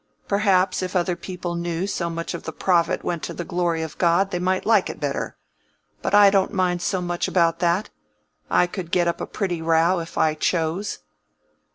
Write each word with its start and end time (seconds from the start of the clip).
Perhaps 0.27 0.81
if 0.81 0.95
other 0.95 1.15
people 1.15 1.53
knew 1.53 1.85
so 1.85 2.09
much 2.09 2.33
of 2.33 2.41
the 2.41 2.51
profit 2.51 3.03
went 3.03 3.21
to 3.21 3.35
the 3.35 3.45
glory 3.45 3.83
of 3.83 3.99
God, 3.99 4.31
they 4.31 4.39
might 4.39 4.65
like 4.65 4.89
it 4.89 4.99
better. 4.99 5.37
But 6.01 6.15
I 6.15 6.31
don't 6.31 6.51
mind 6.51 6.81
so 6.81 7.01
much 7.03 7.27
about 7.27 7.59
that—I 7.59 8.65
could 8.65 8.89
get 8.89 9.07
up 9.07 9.21
a 9.21 9.27
pretty 9.27 9.61
row, 9.61 9.99
if 9.99 10.17
I 10.17 10.33
chose." 10.33 11.01